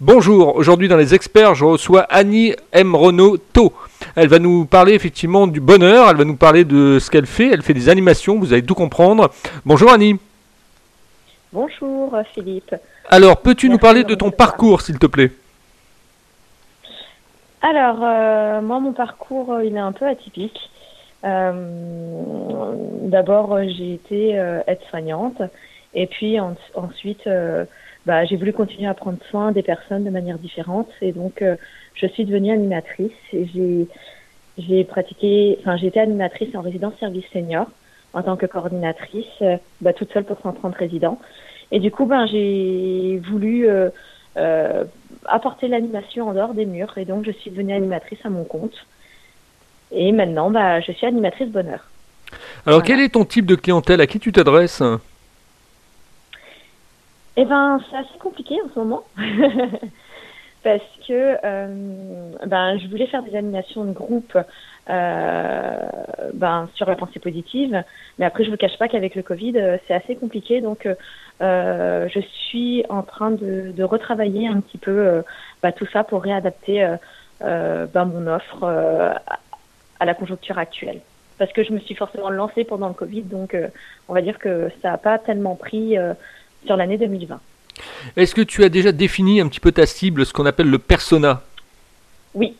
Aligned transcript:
Bonjour, 0.00 0.54
aujourd'hui 0.54 0.86
dans 0.86 0.96
les 0.96 1.14
experts, 1.14 1.56
je 1.56 1.64
reçois 1.64 2.02
Annie 2.02 2.54
M. 2.72 2.94
Renaud-Tau. 2.94 3.72
Elle 4.14 4.28
va 4.28 4.38
nous 4.38 4.64
parler 4.64 4.92
effectivement 4.94 5.48
du 5.48 5.60
bonheur, 5.60 6.08
elle 6.08 6.16
va 6.16 6.24
nous 6.24 6.36
parler 6.36 6.64
de 6.64 6.98
ce 7.00 7.10
qu'elle 7.10 7.26
fait, 7.26 7.50
elle 7.52 7.62
fait 7.62 7.74
des 7.74 7.88
animations, 7.88 8.38
vous 8.38 8.52
allez 8.52 8.62
tout 8.62 8.76
comprendre. 8.76 9.30
Bonjour 9.66 9.90
Annie. 9.90 10.16
Bonjour 11.52 12.16
Philippe. 12.32 12.76
Alors, 13.08 13.38
peux-tu 13.38 13.68
nous 13.68 13.78
parler 13.78 14.04
de 14.04 14.14
ton 14.14 14.30
parcours 14.30 14.82
s'il 14.82 14.98
te 15.00 15.06
plaît? 15.06 15.32
Alors, 17.60 17.98
euh, 18.04 18.60
moi 18.60 18.78
mon 18.78 18.92
parcours 18.92 19.52
euh, 19.54 19.64
il 19.64 19.74
est 19.74 19.80
un 19.80 19.90
peu 19.92 20.06
atypique. 20.06 20.70
Euh, 21.24 22.72
D'abord 23.02 23.58
j'ai 23.64 23.94
été 23.94 24.38
euh, 24.38 24.60
aide-soignante 24.68 25.42
et 25.92 26.06
puis 26.06 26.38
en- 26.38 26.54
ensuite 26.76 27.26
bah, 28.06 28.24
j'ai 28.24 28.36
voulu 28.36 28.52
continuer 28.52 28.88
à 28.88 28.94
prendre 28.94 29.18
soin 29.30 29.52
des 29.52 29.62
personnes 29.62 30.04
de 30.04 30.10
manière 30.10 30.38
différente. 30.38 30.88
Et 31.02 31.12
donc 31.12 31.42
euh, 31.42 31.56
je 31.94 32.06
suis 32.06 32.24
devenue 32.24 32.52
animatrice 32.52 33.12
et 33.32 33.46
j'ai 33.54 33.86
j'ai 34.58 34.84
pratiqué 34.84 35.56
enfin 35.60 35.76
j'ai 35.76 35.88
été 35.88 36.00
animatrice 36.00 36.54
en 36.54 36.60
résidence 36.60 36.94
service 36.98 37.26
senior. 37.32 37.66
En 38.14 38.22
tant 38.22 38.36
que 38.36 38.46
coordinatrice 38.46 39.26
euh, 39.42 39.56
bah, 39.82 39.92
toute 39.92 40.12
seule 40.12 40.24
pour 40.24 40.40
130 40.42 40.74
résidents. 40.74 41.20
Et 41.70 41.80
du 41.80 41.90
coup 41.90 42.06
ben 42.06 42.26
j'ai 42.26 43.20
voulu 43.30 43.68
euh, 43.68 43.90
euh, 44.38 44.84
apporter 45.26 45.68
l'animation 45.68 46.28
en 46.28 46.32
dehors 46.32 46.54
des 46.54 46.64
murs. 46.64 46.96
Et 46.96 47.04
donc 47.04 47.24
je 47.26 47.32
suis 47.32 47.50
devenue 47.50 47.74
animatrice 47.74 48.18
à 48.24 48.30
mon 48.30 48.44
compte. 48.44 48.86
Et 49.92 50.12
maintenant 50.12 50.50
bah 50.50 50.80
je 50.80 50.92
suis 50.92 51.06
animatrice 51.06 51.48
bonheur. 51.50 51.88
Alors, 52.66 52.80
Voilà. 52.80 52.84
quel 52.86 53.00
est 53.00 53.10
ton 53.10 53.24
type 53.24 53.46
de 53.46 53.54
clientèle? 53.54 54.00
À 54.00 54.06
qui 54.06 54.18
tu 54.18 54.32
t'adresses? 54.32 54.82
Eh 57.40 57.44
ben, 57.44 57.78
c'est 57.88 57.96
assez 57.96 58.18
compliqué 58.18 58.56
en 58.64 58.68
ce 58.74 58.80
moment. 58.80 59.04
Parce 60.64 60.82
que 61.06 61.36
euh, 61.44 62.32
ben, 62.44 62.76
je 62.78 62.88
voulais 62.88 63.06
faire 63.06 63.22
des 63.22 63.36
animations 63.36 63.84
de 63.84 63.92
groupe 63.92 64.36
euh, 64.90 65.78
ben, 66.34 66.68
sur 66.74 66.86
la 66.88 66.96
pensée 66.96 67.20
positive. 67.20 67.80
Mais 68.18 68.26
après, 68.26 68.42
je 68.42 68.48
ne 68.48 68.54
vous 68.54 68.58
cache 68.58 68.76
pas 68.76 68.88
qu'avec 68.88 69.14
le 69.14 69.22
Covid, 69.22 69.56
euh, 69.56 69.76
c'est 69.86 69.94
assez 69.94 70.16
compliqué. 70.16 70.60
Donc, 70.60 70.88
je 71.40 72.20
suis 72.48 72.84
en 72.88 73.02
train 73.04 73.30
de, 73.30 73.82
retravailler 73.84 74.48
un 74.48 74.60
petit 74.60 74.78
peu 74.78 75.22
bah, 75.62 75.70
tout 75.70 75.86
ça 75.92 76.02
pour 76.02 76.24
réadapter 76.24 76.96
ben, 77.40 78.04
mon 78.04 78.26
offre 78.26 78.64
à- 78.64 80.04
la 80.04 80.14
conjoncture 80.14 80.58
actuelle. 80.58 81.02
Parce 81.38 81.52
que 81.52 81.62
je 81.62 81.72
me 81.72 81.78
suis 81.78 81.94
forcément 81.94 82.30
lancée 82.30 82.64
pendant 82.64 82.88
le 82.88 82.94
Covid. 82.94 83.22
Donc, 83.22 83.56
on 84.08 84.12
va 84.12 84.22
dire 84.22 84.40
que 84.40 84.72
ça 84.82 84.90
n'a 84.90 84.98
pas 84.98 85.18
tellement 85.18 85.54
pris 85.54 85.96
sur 86.66 86.76
l'année 86.76 86.98
2020. 86.98 87.40
Est-ce 88.16 88.34
que 88.34 88.42
tu 88.42 88.64
as 88.64 88.68
déjà 88.68 88.92
défini 88.92 89.40
un 89.40 89.48
petit 89.48 89.60
peu 89.60 89.72
ta 89.72 89.86
cible, 89.86 90.26
ce 90.26 90.32
qu'on 90.32 90.46
appelle 90.46 90.70
le 90.70 90.78
persona? 90.78 91.42
Oui. 92.34 92.56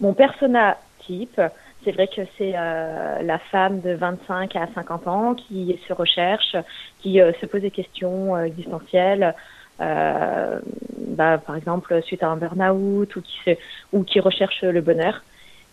Mon 0.00 0.12
persona 0.12 0.76
type, 1.06 1.40
c'est 1.84 1.92
vrai 1.92 2.08
que 2.08 2.22
c'est 2.38 2.52
euh, 2.54 3.22
la 3.22 3.38
femme 3.38 3.80
de 3.80 3.92
25 3.92 4.56
à 4.56 4.68
50 4.74 5.06
ans 5.06 5.34
qui 5.34 5.78
se 5.86 5.92
recherche, 5.92 6.56
qui 7.00 7.20
euh, 7.20 7.32
se 7.40 7.46
pose 7.46 7.60
des 7.60 7.70
questions 7.70 8.34
euh, 8.34 8.44
existentielles, 8.44 9.34
bah, 9.78 11.38
par 11.38 11.56
exemple 11.56 12.00
suite 12.02 12.22
à 12.22 12.28
un 12.28 12.36
burn-out 12.36 13.16
ou 13.16 13.20
qui, 13.20 13.36
se, 13.44 13.50
ou 13.92 14.04
qui 14.04 14.20
recherche 14.20 14.62
le 14.62 14.80
bonheur. 14.80 15.22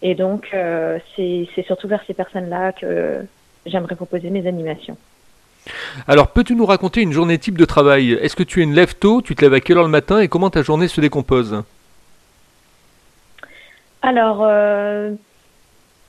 Et 0.01 0.15
donc, 0.15 0.49
c'est 1.15 1.47
c'est 1.53 1.63
surtout 1.67 1.87
vers 1.87 2.03
ces 2.07 2.15
personnes-là 2.15 2.71
que 2.71 3.23
j'aimerais 3.67 3.95
proposer 3.95 4.31
mes 4.31 4.47
animations. 4.47 4.97
Alors, 6.07 6.29
peux-tu 6.29 6.55
nous 6.55 6.65
raconter 6.65 7.01
une 7.01 7.11
journée 7.11 7.37
type 7.37 7.57
de 7.57 7.65
travail? 7.65 8.13
Est-ce 8.13 8.35
que 8.35 8.43
tu 8.43 8.61
es 8.61 8.63
une 8.63 8.73
lève 8.73 8.95
tôt 8.95 9.21
Tu 9.21 9.35
te 9.35 9.41
lèves 9.41 9.53
à 9.53 9.59
quelle 9.59 9.77
heure 9.77 9.83
le 9.83 9.89
matin 9.89 10.19
et 10.19 10.27
comment 10.27 10.49
ta 10.49 10.63
journée 10.63 10.87
se 10.87 11.01
décompose? 11.01 11.63
Alors, 14.01 14.43
euh, 14.43 15.11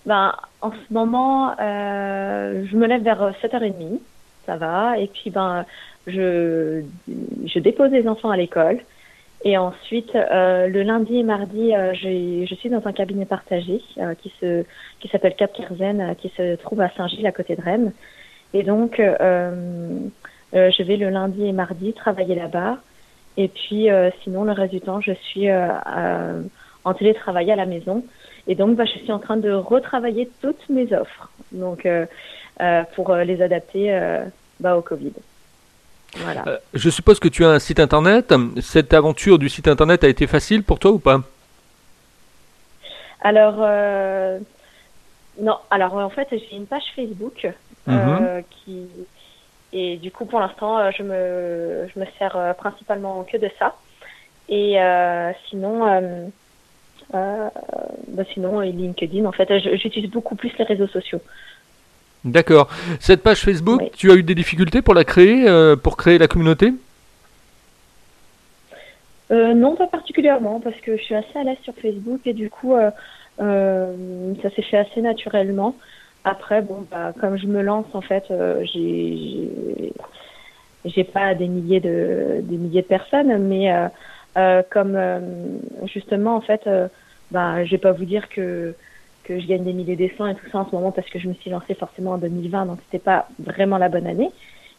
ben, 0.06 0.34
en 0.62 0.70
ce 0.70 0.92
moment, 0.92 1.55
euh, 1.61 2.64
je 2.70 2.77
me 2.77 2.86
lève 2.86 3.02
vers 3.02 3.35
7h30, 3.42 4.01
ça 4.46 4.57
va, 4.57 4.98
et 4.98 5.08
puis 5.08 5.30
ben, 5.30 5.67
je, 6.07 6.83
je 7.45 7.58
dépose 7.58 7.91
les 7.91 8.08
enfants 8.08 8.30
à 8.30 8.36
l'école. 8.36 8.80
Et 9.45 9.58
ensuite, 9.58 10.14
euh, 10.14 10.68
le 10.68 10.83
lundi 10.85 11.18
et 11.18 11.24
mardi, 11.24 11.73
je 11.95 12.55
suis 12.55 12.70
dans 12.70 12.86
un 12.86 12.92
cabinet 12.92 13.27
partagé 13.27 13.83
qui 14.20 15.08
s'appelle 15.11 15.35
Cap 15.35 15.52
Kerzen, 15.52 16.14
qui 16.17 16.33
se 16.36 16.55
trouve 16.57 16.80
à 16.80 16.91
Saint-Gilles, 16.96 17.27
à 17.27 17.33
côté 17.33 17.57
de 17.57 17.62
Rennes. 17.62 17.92
Et 18.55 18.63
donc, 18.63 19.01
euh, 19.01 19.98
euh, 20.55 20.70
je 20.70 20.83
vais 20.83 20.96
le 20.96 21.11
lundi 21.11 21.46
et 21.46 21.52
mardi 21.52 21.92
travailler 21.92 22.35
là-bas. 22.35 22.79
Et 23.36 23.48
puis, 23.48 23.90
euh, 23.90 24.11
sinon, 24.23 24.45
le 24.45 24.52
reste 24.52 24.73
du 24.73 24.80
temps, 24.80 25.01
je 25.01 25.13
suis 25.13 25.48
euh, 25.48 25.68
euh, 25.96 26.42
en 26.85 26.95
télétravail 26.95 27.51
à 27.51 27.57
la 27.57 27.67
maison. 27.67 28.05
Et 28.46 28.55
donc, 28.55 28.77
bah, 28.77 28.85
je 28.85 28.98
suis 28.98 29.12
en 29.12 29.18
train 29.18 29.36
de 29.36 29.51
retravailler 29.52 30.29
toutes 30.42 30.68
mes 30.68 30.92
offres, 30.92 31.30
donc 31.52 31.86
euh, 31.86 32.07
euh, 32.61 32.83
pour 32.95 33.11
euh, 33.11 33.24
les 33.24 33.41
adapter 33.41 33.95
euh, 33.95 34.24
bah, 34.61 34.77
au 34.77 34.83
Covid. 34.83 35.12
Voilà. 36.17 36.42
Euh, 36.46 36.58
Je 36.74 36.91
suppose 36.91 37.18
que 37.20 37.29
tu 37.29 37.45
as 37.45 37.51
un 37.51 37.58
site 37.58 37.80
internet. 37.80 38.35
Cette 38.61 38.92
aventure 38.92 39.39
du 39.39 39.48
site 39.48 39.68
internet 39.68 40.05
a 40.05 40.08
été 40.08 40.27
facile 40.27 40.62
pour 40.62 40.79
toi 40.79 40.91
ou 40.91 40.98
pas? 40.98 41.23
Alors, 43.23 43.55
euh, 43.61 44.39
non, 45.41 45.57
alors 45.70 45.95
en 45.95 46.11
fait, 46.11 46.29
j'ai 46.30 46.57
une 46.57 46.67
page 46.67 46.83
Facebook 46.95 47.48
euh, 47.89 48.43
qui 48.51 48.87
et 49.73 49.97
du 49.97 50.11
coup, 50.11 50.27
pour 50.27 50.41
l'instant, 50.41 50.79
euh, 50.79 50.91
je 50.97 51.03
me 51.03 51.89
je 51.93 51.98
me 51.98 52.07
sers 52.19 52.37
euh, 52.37 52.53
principalement 52.53 53.25
que 53.25 53.39
de 53.39 53.51
ça. 53.59 53.75
Et 54.48 54.81
euh, 54.81 55.33
sinon, 55.48 55.87
euh, 55.87 56.27
euh, 57.15 57.48
bah, 58.09 58.23
sinon, 58.35 58.61
LinkedIn, 58.61 59.25
en 59.25 59.33
fait, 59.33 59.48
j'utilise 59.77 60.11
beaucoup 60.11 60.35
plus 60.35 60.53
les 60.59 60.65
réseaux 60.65 60.89
sociaux. 60.89 61.21
D'accord. 62.25 62.69
Cette 63.01 63.23
page 63.23 63.41
Facebook, 63.41 63.81
Oui. 63.81 63.91
tu 63.97 64.11
as 64.11 64.15
eu 64.15 64.23
des 64.23 64.35
difficultés 64.35 64.83
pour 64.83 64.95
la 64.95 65.05
créer, 65.05 65.47
pour 65.83 65.97
créer 65.97 66.19
la 66.19 66.29
communauté? 66.29 66.73
Non, 69.31 69.75
pas 69.75 69.87
particulièrement, 69.87 70.61
parce 70.61 70.77
que 70.81 70.97
je 70.98 71.03
suis 71.03 71.15
assez 71.15 71.39
à 71.39 71.42
l'aise 71.42 71.57
sur 71.63 71.75
Facebook 71.75 72.21
et 72.27 72.35
du 72.35 72.51
coup, 72.51 72.77
ça 73.39 74.51
s'est 74.55 74.63
fait 74.63 74.77
assez 74.77 75.01
naturellement. 75.01 75.75
Après, 76.25 76.63
bon, 76.63 76.83
bah, 76.91 77.13
comme 77.21 77.37
je 77.37 77.47
me 77.47 77.63
lance, 77.63 77.87
en 77.95 78.01
fait, 78.01 78.25
euh, 78.31 78.65
j'ai 78.65 79.93
j'ai- 80.85 81.05
pas 81.05 81.35
des 81.35 81.49
milliers 81.49 81.81
de 81.81 82.41
des 82.43 82.57
milliers 82.57 82.83
de 82.83 82.87
personnes, 82.87 83.39
mais 83.49 83.73
euh, 83.73 83.89
euh, 84.39 84.63
comme 84.71 84.95
euh, 84.97 85.21
justement, 85.87 86.37
en 86.37 86.41
fait, 86.41 86.67
euh, 86.67 86.89
bah, 87.31 87.65
je 87.65 87.71
vais 87.73 87.79
pas 87.79 87.93
vous 87.93 88.05
dire 88.05 88.29
que 88.29 88.77
que 89.25 89.39
je 89.41 89.47
gagne 89.47 89.65
des 89.65 89.73
milliers 89.73 89.97
des 89.97 90.07
et 90.07 90.11
tout 90.37 90.51
ça 90.51 90.59
en 90.59 90.67
ce 90.69 90.75
moment 90.75 90.93
parce 90.93 91.09
que 91.11 91.19
je 91.19 91.29
me 91.29 91.35
suis 91.35 91.51
lancée 91.51 91.75
forcément 91.75 92.13
en 92.13 92.19
2020, 92.19 92.67
donc 92.67 92.81
c'était 92.85 92.99
pas 93.05 93.29
vraiment 93.39 93.79
la 93.79 93.89
bonne 93.89 94.07
année. 94.07 94.31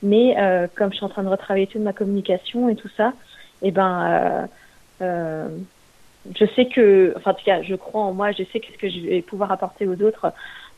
Mais 0.02 0.38
euh, 0.40 0.68
comme 0.76 0.92
je 0.92 0.98
suis 0.98 1.06
en 1.06 1.10
train 1.10 1.24
de 1.24 1.30
retravailler 1.30 1.68
toute 1.68 1.82
ma 1.82 1.94
communication 1.94 2.68
et 2.70 2.76
tout 2.76 2.90
ça, 2.98 3.14
eh 3.62 3.72
ben, 3.72 4.50
je 6.40 6.46
sais 6.56 6.68
que, 6.68 7.14
enfin, 7.18 7.32
en 7.32 7.34
tout 7.34 7.44
cas, 7.46 7.62
je 7.64 7.76
crois 7.76 8.02
en 8.02 8.14
moi, 8.14 8.32
je 8.32 8.44
sais 8.52 8.60
que 8.60 8.68
ce 8.72 8.78
que 8.78 8.90
je 8.90 9.00
vais 9.02 9.22
pouvoir 9.22 9.52
apporter 9.52 9.88
aux 9.88 10.02
autres 10.02 10.32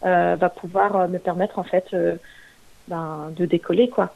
va 0.06 0.50
pouvoir 0.50 0.96
euh, 0.96 1.08
me 1.08 1.20
permettre, 1.20 1.60
en 1.60 1.64
fait, 1.64 1.86
euh, 1.94 2.16
ben, 2.88 3.32
de 3.36 3.46
décoller, 3.46 3.90
quoi. 3.90 4.14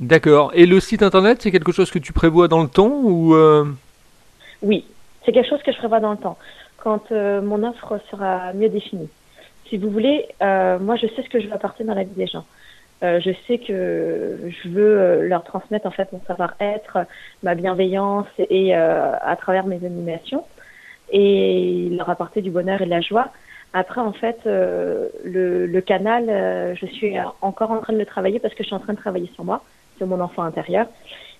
D'accord. 0.00 0.52
Et 0.54 0.66
le 0.66 0.80
site 0.80 1.02
internet, 1.02 1.42
c'est 1.42 1.50
quelque 1.50 1.72
chose 1.72 1.90
que 1.90 1.98
tu 1.98 2.12
prévois 2.12 2.48
dans 2.48 2.62
le 2.62 2.68
temps 2.68 3.00
ou 3.02 3.34
euh, 3.34 3.64
Oui, 4.62 4.84
c'est 5.24 5.32
quelque 5.32 5.48
chose 5.48 5.62
que 5.62 5.72
je 5.72 5.78
prévois 5.78 6.00
dans 6.00 6.12
le 6.12 6.18
temps, 6.18 6.38
quand 6.78 7.10
euh, 7.10 7.42
mon 7.42 7.62
offre 7.68 8.00
sera 8.10 8.52
mieux 8.52 8.68
définie. 8.68 9.08
Si 9.68 9.76
vous 9.76 9.90
voulez, 9.90 10.26
euh, 10.42 10.78
moi, 10.78 10.96
je 10.96 11.06
sais 11.08 11.22
ce 11.22 11.28
que 11.28 11.40
je 11.40 11.48
veux 11.48 11.52
apporter 11.52 11.84
dans 11.84 11.94
la 11.94 12.04
vie 12.04 12.14
des 12.14 12.26
gens. 12.26 12.44
Euh, 13.04 13.20
je 13.20 13.30
sais 13.46 13.58
que 13.58 14.38
je 14.48 14.68
veux 14.68 14.98
euh, 14.98 15.28
leur 15.28 15.44
transmettre 15.44 15.86
en 15.86 15.92
fait 15.92 16.10
mon 16.12 16.20
savoir-être, 16.26 16.98
ma 17.44 17.54
bienveillance 17.54 18.26
et 18.38 18.76
euh, 18.76 19.12
à 19.20 19.36
travers 19.36 19.66
mes 19.66 19.84
animations 19.84 20.44
et 21.10 21.90
leur 21.92 22.10
apporter 22.10 22.42
du 22.42 22.50
bonheur 22.50 22.82
et 22.82 22.86
de 22.86 22.90
la 22.90 23.00
joie. 23.00 23.28
Après, 23.74 24.00
en 24.00 24.12
fait, 24.12 24.38
euh, 24.46 25.08
le, 25.24 25.66
le 25.66 25.80
canal, 25.80 26.28
euh, 26.28 26.74
je 26.74 26.86
suis 26.86 27.14
encore 27.42 27.70
en 27.70 27.80
train 27.80 27.92
de 27.92 27.98
le 27.98 28.06
travailler 28.06 28.38
parce 28.38 28.54
que 28.54 28.62
je 28.62 28.68
suis 28.68 28.76
en 28.76 28.80
train 28.80 28.94
de 28.94 28.98
travailler 28.98 29.30
sur 29.34 29.44
moi, 29.44 29.62
sur 29.98 30.06
mon 30.06 30.20
enfant 30.20 30.42
intérieur. 30.42 30.86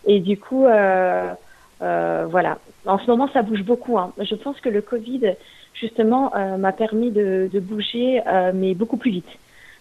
Et 0.06 0.20
du 0.20 0.38
coup, 0.38 0.66
euh, 0.66 1.32
euh, 1.80 2.26
voilà. 2.28 2.58
En 2.86 2.98
ce 2.98 3.06
moment, 3.06 3.28
ça 3.32 3.42
bouge 3.42 3.62
beaucoup. 3.62 3.98
Hein. 3.98 4.12
Je 4.20 4.34
pense 4.34 4.60
que 4.60 4.68
le 4.68 4.82
Covid, 4.82 5.34
justement, 5.74 6.34
euh, 6.36 6.58
m'a 6.58 6.72
permis 6.72 7.10
de, 7.10 7.48
de 7.50 7.60
bouger, 7.60 8.20
euh, 8.26 8.52
mais 8.54 8.74
beaucoup 8.74 8.98
plus 8.98 9.10
vite. 9.10 9.38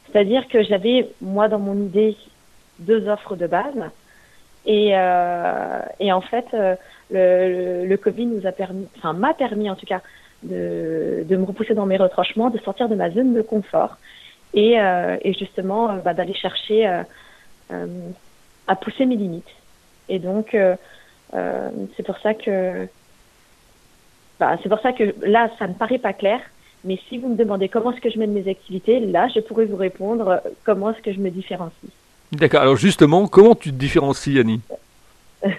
C'est-à-dire 0.10 0.48
que 0.48 0.64
j'avais, 0.64 1.10
moi, 1.22 1.50
dans 1.50 1.60
mon 1.60 1.76
idée, 1.76 2.16
deux 2.80 3.10
offres 3.10 3.36
de 3.36 3.48
base. 3.48 3.76
Et, 4.66 4.90
et 4.90 6.12
en 6.12 6.22
fait, 6.22 6.46
le, 7.10 7.86
le 7.86 7.98
Covid 7.98 8.26
nous 8.26 8.46
a 8.46 8.52
permis, 8.52 8.86
enfin 8.98 9.14
m'a 9.14 9.34
permis 9.34 9.70
en 9.70 9.76
tout 9.76 9.86
cas, 9.86 10.02
de, 10.44 11.24
de 11.28 11.36
me 11.36 11.44
repousser 11.44 11.74
dans 11.74 11.86
mes 11.86 11.98
retranchements, 11.98 12.50
de 12.50 12.60
sortir 12.60 12.90
de 12.90 12.96
ma 12.96 13.10
zone 13.12 13.34
de 13.34 13.42
confort 13.42 13.98
et, 14.54 14.80
euh, 14.80 15.18
et 15.22 15.34
justement 15.34 15.90
euh, 15.90 15.98
bah, 15.98 16.14
d'aller 16.14 16.34
chercher 16.34 16.88
euh, 17.72 17.88
à 18.68 18.76
pousser 18.76 19.06
mes 19.06 19.16
limites. 19.16 19.46
Et 20.10 20.20
donc, 20.20 20.56
c'est 21.34 22.04
pour 22.06 22.18
ça 22.20 22.34
que 22.34 22.88
bah, 24.40 24.58
c'est 24.62 24.70
pour 24.70 24.80
ça 24.80 24.94
que 24.94 25.16
là, 25.26 25.50
ça 25.60 25.68
ne 25.68 25.74
paraît 25.74 25.98
pas 25.98 26.14
clair. 26.14 26.40
Mais 26.86 26.98
si 27.10 27.18
vous 27.18 27.28
me 27.28 27.36
demandez 27.36 27.68
comment 27.68 27.92
est-ce 27.92 28.00
que 28.00 28.10
je 28.10 28.20
mène 28.20 28.32
mes 28.32 28.50
activités, 28.50 29.00
là, 29.00 29.28
je 29.34 29.42
pourrais 29.42 29.66
vous 29.66 29.76
répondre 29.76 30.42
comment 30.64 30.92
est-ce 30.92 31.02
que 31.02 31.12
je 31.12 31.20
me 31.20 31.30
différencie. 31.30 31.92
D'accord. 32.32 32.62
Alors 32.62 32.78
justement, 32.78 33.28
comment 33.28 33.56
tu 33.56 33.72
te 33.72 33.76
différencies, 33.76 34.40
Annie? 34.40 34.62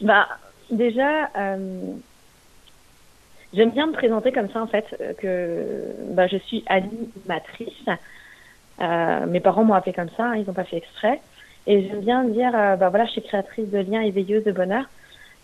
Bah, 0.00 0.28
déjà, 0.70 1.28
euh, 1.36 1.80
j'aime 3.54 3.70
bien 3.70 3.86
me 3.86 3.92
présenter 3.92 4.32
comme 4.32 4.50
ça, 4.50 4.62
en 4.62 4.66
fait, 4.66 4.86
que 5.18 5.64
bah, 6.10 6.26
je 6.26 6.36
suis 6.38 6.64
animatrice. 6.66 7.86
Euh, 8.80 9.26
mes 9.26 9.40
parents 9.40 9.64
m'ont 9.64 9.74
appelé 9.74 9.92
comme 9.92 10.10
ça, 10.16 10.26
hein, 10.26 10.36
ils 10.36 10.46
n'ont 10.46 10.52
pas 10.52 10.64
fait 10.64 10.76
exprès. 10.76 11.20
Et 11.66 11.82
j'aime 11.88 12.00
bien 12.00 12.24
dire, 12.24 12.52
euh, 12.54 12.76
bah 12.76 12.88
voilà, 12.88 13.04
je 13.06 13.12
suis 13.12 13.22
créatrice 13.22 13.70
de 13.70 13.78
liens 13.78 14.00
et 14.00 14.10
veilleuse 14.10 14.44
de 14.44 14.52
bonheur. 14.52 14.84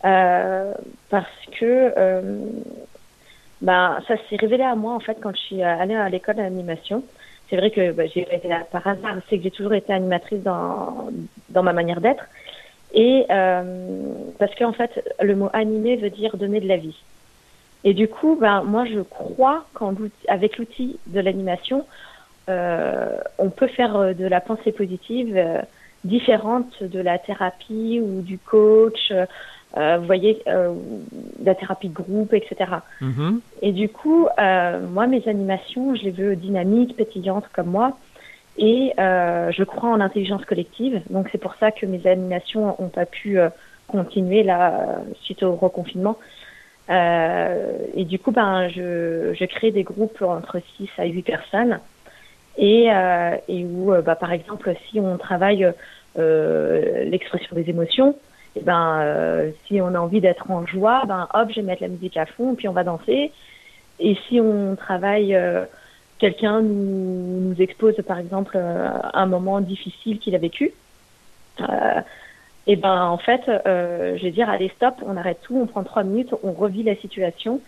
parce 0.03 1.27
que 1.59 1.93
bah, 3.61 3.99
ça 4.07 4.15
s'est 4.29 4.37
révélé 4.37 4.63
à 4.63 4.75
moi 4.75 4.95
en 4.95 5.01
fait 5.01 5.17
quand 5.23 5.35
je 5.35 5.41
suis 5.41 5.63
allée 5.63 5.95
à 5.95 6.09
l'école 6.09 6.37
d'animation. 6.37 7.03
C'est 7.49 7.57
vrai 7.57 7.71
que 7.71 7.93
bah, 7.93 8.05
j'ai 8.07 8.23
été 8.35 8.49
là 8.49 8.67
par 8.71 8.87
hasard, 8.87 9.17
c'est 9.29 9.39
que 9.39 9.45
j'ai 9.45 9.51
toujours 9.51 9.75
été 9.75 9.93
animatrice 9.93 10.43
dans, 10.43 11.11
dans 11.51 11.63
ma 11.63 11.73
manière 11.73 12.01
d'être. 12.01 12.25
Et 12.93 13.27
euh, 13.31 13.63
parce 14.39 14.55
qu'en 14.55 14.73
fait, 14.73 15.05
le 15.21 15.35
mot 15.35 15.51
animé 15.53 15.97
veut 15.97 16.11
dire 16.11 16.37
donner 16.37 16.61
de 16.61 16.69
la 16.69 16.77
vie. 16.77 16.97
Et 17.85 17.95
du 17.95 18.09
coup, 18.09 18.37
ben, 18.41 18.63
moi, 18.63 18.85
je 18.87 19.01
crois 19.01 19.67
qu'avec 19.79 20.59
l'outil 20.59 20.99
de 21.07 21.21
l'animation, 21.21 21.85
euh, 22.49 23.17
on 23.39 23.51
peut 23.51 23.67
faire 23.69 23.97
euh, 23.97 24.13
de 24.15 24.27
la 24.27 24.41
pensée 24.41 24.73
positive 24.73 25.35
euh, 25.37 25.61
différente 26.05 26.83
de 26.83 27.01
la 27.01 27.19
thérapie 27.19 28.01
ou 28.03 28.21
du 28.21 28.39
coach, 28.39 29.13
euh, 29.77 29.97
vous 29.99 30.07
voyez, 30.07 30.43
euh, 30.47 30.75
la 31.43 31.55
thérapie 31.55 31.89
de 31.89 31.95
groupe, 31.95 32.33
etc. 32.33 32.71
Mm-hmm. 33.01 33.41
Et 33.63 33.73
du 33.73 33.89
coup, 33.89 34.29
moi, 34.39 35.07
mes 35.07 35.27
animations, 35.27 35.95
je 35.95 36.05
les 36.05 36.11
veux 36.11 36.37
dynamiques, 36.37 36.97
pétillantes 36.97 37.49
comme 37.53 37.69
moi. 37.69 37.97
Et 38.57 38.93
euh, 38.99 39.51
je 39.51 39.65
crois 39.65 39.91
en 39.91 39.97
l'intelligence 39.97 40.45
collective. 40.45 41.03
Donc 41.11 41.29
c'est 41.33 41.39
pour 41.39 41.55
ça 41.57 41.73
que 41.73 41.87
mes 41.87 42.07
animations 42.07 42.77
n'ont 42.79 42.89
pas 42.89 43.07
pu 43.07 43.39
euh, 43.39 43.49
continuer 43.89 44.43
là 44.43 45.01
suite 45.23 45.43
au 45.43 45.55
reconfinement. 45.55 46.17
Euh, 46.91 47.79
et 47.95 48.05
du 48.05 48.19
coup, 48.19 48.31
ben, 48.31 48.69
je, 48.69 49.35
je 49.39 49.45
crée 49.45 49.71
des 49.71 49.85
groupes 49.85 50.21
entre 50.23 50.61
6 50.77 50.89
à 50.99 51.05
8 51.07 51.23
personnes. 51.23 51.81
Et, 52.57 52.93
euh, 52.93 53.37
et 53.49 53.65
où, 53.65 53.93
euh, 53.93 54.03
bah, 54.03 54.15
par 54.15 54.33
exemple, 54.33 54.73
si 54.89 55.01
on 55.01 55.17
travaille 55.19 55.71
l'expression 56.17 57.57
des 57.57 57.69
émotions, 57.69 58.17
et 58.55 58.61
ben, 58.61 59.51
si 59.67 59.81
on 59.81 59.95
a 59.95 59.99
envie 59.99 60.21
d'être 60.21 60.49
en 60.51 60.65
joie, 60.65 61.03
ben, 61.07 61.27
hop, 61.35 61.49
je 61.51 61.57
vais 61.57 61.63
mettre 61.63 61.83
la 61.83 61.89
musique 61.89 62.17
à 62.17 62.27
fond, 62.27 62.55
puis 62.55 62.69
on 62.69 62.73
va 62.73 62.85
danser. 62.85 63.33
Et 63.99 64.17
si 64.29 64.41
on 64.41 64.77
travaille 64.77 65.37
quelqu'un 66.19 66.63
nous, 66.63 67.51
nous, 67.51 67.63
expose 67.63 67.97
par 68.07 68.19
exemple 68.19 68.57
euh, 68.57 68.91
un 69.13 69.27
moment 69.27 69.61
difficile 69.61 70.19
qu'il 70.19 70.35
a 70.35 70.39
vécu, 70.39 70.73
euh, 71.61 72.01
et 72.67 72.77
ben 72.77 73.05
en 73.05 73.19
fait, 73.19 73.43
euh, 73.49 74.17
je 74.17 74.23
vais 74.23 74.31
dire 74.31 74.49
allez 74.49 74.71
stop, 74.77 74.95
on 75.07 75.17
arrête 75.17 75.41
tout, 75.43 75.59
on 75.61 75.67
prend 75.67 75.85
trois 75.85 76.03
minutes, 76.03 76.35
on 76.43 76.53
revit 76.53 76.83
la 76.83 76.97
situation, 76.97 77.61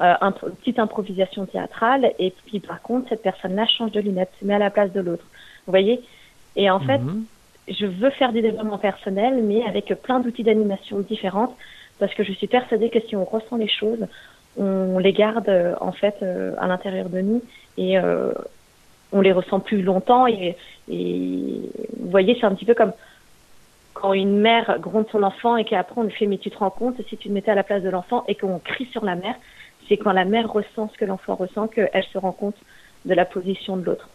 euh, 0.00 0.14
un, 0.20 0.34
une 0.42 0.54
petite 0.56 0.78
improvisation 0.78 1.46
théâtrale, 1.46 2.12
et 2.18 2.32
puis 2.46 2.60
par 2.60 2.82
contre 2.82 3.08
cette 3.08 3.22
personne-là 3.22 3.66
change 3.66 3.92
de 3.92 4.00
lunettes, 4.00 4.32
se 4.40 4.44
met 4.44 4.54
à 4.54 4.58
la 4.58 4.70
place 4.70 4.92
de 4.92 5.00
l'autre. 5.00 5.24
Vous 5.66 5.70
voyez? 5.70 6.02
Et 6.56 6.70
en 6.70 6.80
fait, 6.80 6.98
mhm. 6.98 7.24
je 7.68 7.86
veux 7.86 8.10
faire 8.10 8.32
des 8.32 8.42
développements 8.42 8.78
personnels, 8.78 9.42
mais 9.42 9.64
avec 9.64 9.86
plein 10.02 10.20
d'outils 10.20 10.44
d'animation 10.44 11.00
différentes, 11.00 11.56
parce 11.98 12.12
que 12.12 12.22
je 12.22 12.32
suis 12.32 12.46
persuadée 12.46 12.90
que 12.90 13.00
si 13.00 13.16
on 13.16 13.24
ressent 13.24 13.56
les 13.56 13.68
choses, 13.68 14.06
on 14.56 14.98
les 14.98 15.12
garde 15.12 15.50
en 15.80 15.90
fait 15.90 16.24
à 16.58 16.66
l'intérieur 16.68 17.08
de 17.08 17.20
nous 17.20 17.42
et 17.76 17.98
euh, 17.98 18.32
on 19.12 19.20
les 19.20 19.32
ressent 19.32 19.60
plus 19.60 19.82
longtemps. 19.82 20.26
Et, 20.26 20.56
et 20.88 21.60
vous 21.98 22.10
voyez, 22.10 22.36
c'est 22.38 22.46
un 22.46 22.54
petit 22.54 22.64
peu 22.64 22.74
comme 22.74 22.92
quand 23.94 24.12
une 24.12 24.38
mère 24.38 24.78
gronde 24.80 25.06
son 25.10 25.22
enfant 25.22 25.56
et 25.56 25.64
qu'après 25.64 26.00
on 26.00 26.04
lui 26.04 26.12
fait 26.12 26.26
mais 26.26 26.38
tu 26.38 26.50
te 26.50 26.58
rends 26.58 26.70
compte 26.70 26.96
si 27.08 27.16
tu 27.16 27.28
te 27.28 27.32
mettais 27.32 27.52
à 27.52 27.54
la 27.54 27.62
place 27.62 27.82
de 27.82 27.88
l'enfant 27.88 28.24
et 28.28 28.34
qu'on 28.34 28.58
crie 28.58 28.86
sur 28.92 29.04
la 29.04 29.14
mère, 29.14 29.36
c'est 29.88 29.96
quand 29.96 30.12
la 30.12 30.24
mère 30.24 30.52
ressent 30.52 30.90
ce 30.92 30.98
que 30.98 31.04
l'enfant 31.04 31.36
ressent 31.36 31.68
qu'elle 31.68 32.04
se 32.12 32.18
rend 32.18 32.32
compte 32.32 32.56
de 33.04 33.14
la 33.14 33.24
position 33.24 33.76
de 33.76 33.84
l'autre. 33.84 34.08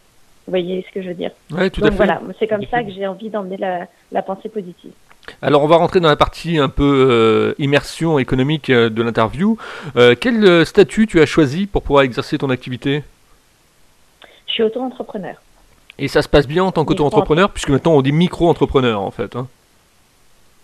Vous 0.46 0.52
voyez 0.52 0.84
ce 0.88 0.94
que 0.94 1.02
je 1.02 1.08
veux 1.08 1.14
dire 1.14 1.30
ouais, 1.52 1.70
tout 1.70 1.80
Donc 1.80 1.88
à 1.88 1.92
fait. 1.92 1.96
voilà, 1.96 2.20
c'est 2.38 2.46
comme 2.46 2.64
ça 2.66 2.82
que 2.82 2.90
j'ai 2.90 3.06
envie 3.06 3.30
d'emmener 3.30 3.56
la, 3.56 3.86
la, 4.10 4.22
pensée 4.22 4.48
positive. 4.48 4.92
Alors 5.42 5.62
on 5.62 5.66
va 5.66 5.76
rentrer 5.76 6.00
dans 6.00 6.08
la 6.08 6.16
partie 6.16 6.58
un 6.58 6.68
peu 6.68 7.08
euh, 7.10 7.54
immersion 7.58 8.18
économique 8.18 8.70
euh, 8.70 8.90
de 8.90 9.02
l'interview. 9.02 9.56
Euh, 9.96 10.14
quel 10.18 10.66
statut 10.66 11.06
tu 11.06 11.20
as 11.20 11.26
choisi 11.26 11.66
pour 11.66 11.82
pouvoir 11.82 12.04
exercer 12.04 12.36
ton 12.38 12.50
activité? 12.50 13.04
Je 14.48 14.52
suis 14.52 14.62
auto-entrepreneur. 14.62 15.36
Et 15.98 16.08
ça 16.08 16.22
se 16.22 16.28
passe 16.28 16.48
bien 16.48 16.64
en 16.64 16.72
tant 16.72 16.84
qu'auto-entrepreneur, 16.84 17.50
puisque 17.50 17.68
maintenant 17.68 17.92
on 17.92 18.02
dit 18.02 18.12
micro-entrepreneur 18.12 19.00
en 19.00 19.10
fait. 19.10 19.36
Hein. 19.36 19.46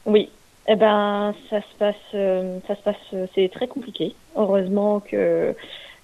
Oui, 0.07 0.31
eh 0.69 0.77
ben 0.77 1.35
ça 1.51 1.61
se 1.61 1.77
passe, 1.79 1.95
euh, 2.15 2.59
ça 2.69 2.77
se 2.77 2.83
passe, 2.83 2.97
euh, 3.13 3.27
c'est 3.35 3.51
très 3.53 3.67
compliqué. 3.67 4.15
Heureusement 4.37 5.01
que, 5.01 5.55